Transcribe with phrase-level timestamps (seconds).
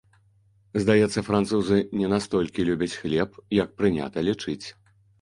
[0.83, 4.63] Здаецца, французы не настолькі любяць хлеб, як прынята лічыць.